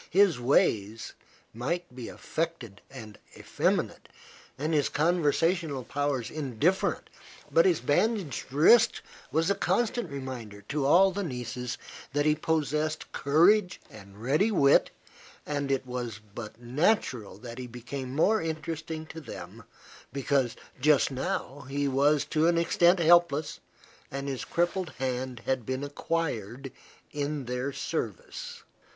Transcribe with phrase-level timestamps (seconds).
[0.09, 1.13] His ways
[1.53, 4.09] might be affected and effeminate
[4.57, 7.07] and his conversational powers indifferent;
[7.51, 9.01] but his bandaged wrist
[9.31, 11.77] was a constant reminder to all the nieces
[12.13, 14.89] that he possessed courage and ready wit,
[15.45, 19.63] and it was but natural that he became more interesting to them
[20.11, 23.59] because just now he was to an extent helpless,
[24.09, 26.71] and his crippled hand had been acquired
[27.11, 28.63] in their service.